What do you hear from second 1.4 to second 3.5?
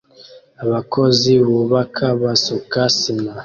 bubaka basuka sima